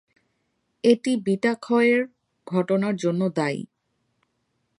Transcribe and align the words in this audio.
এটি 0.83 1.11
বিটা-ক্ষয়ের 1.17 2.01
ঘটনার 2.47 2.95
জন্য 2.95 3.21
দায়ী। 3.29 3.61